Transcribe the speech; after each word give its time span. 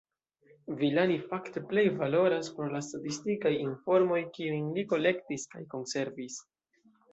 Villani 0.77 1.17
fakte 1.33 1.61
plej 1.73 1.83
valoras 1.99 2.49
pro 2.55 2.71
la 2.77 2.81
statistikaj 2.89 3.53
informoj, 3.67 4.19
kiujn 4.39 4.75
li 4.79 4.87
kolektis 4.95 5.49
kaj 5.55 5.65
konservis. 5.77 6.43